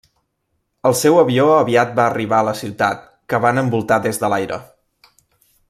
[0.89, 4.61] El seu avió aviat va arribar a la ciutat, que van envoltar des de l'aire.